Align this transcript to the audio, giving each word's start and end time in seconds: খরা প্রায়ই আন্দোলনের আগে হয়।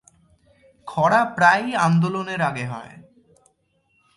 খরা 0.87 1.21
প্রায়ই 1.25 1.71
আন্দোলনের 1.75 2.41
আগে 2.41 2.65
হয়। 2.65 2.93